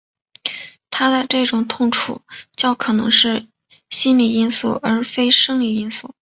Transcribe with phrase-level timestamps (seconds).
[0.89, 2.23] 他的这种痛楚
[2.55, 3.47] 较可能是
[3.91, 6.15] 心理因素而非生理因素。